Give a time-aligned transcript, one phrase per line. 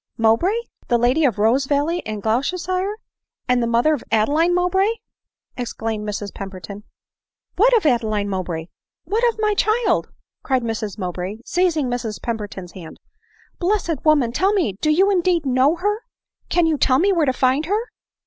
[0.17, 0.57] "Mowbray!—
[0.89, 2.95] The lady of Rosevalley in Gloucester shire;
[3.47, 4.93] and the mother of Adeline Mowbray?"
[5.59, 6.85] exclaimed Mrs Pemberton."
[7.57, 8.65] What of Adeline Mowbray?
[9.03, 10.09] What of my child?"
[10.43, 12.99] cried Mrs Mowbray, seizing Mrs Pemberton's hand."
[13.59, 14.31] Blessed woman!
[14.31, 15.99] tell me— Do you indeed know her?
[16.49, 17.91] —can you tell me where to find her